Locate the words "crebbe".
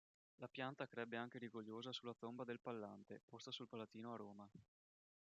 0.87-1.15